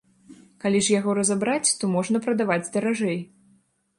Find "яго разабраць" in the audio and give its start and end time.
0.99-1.69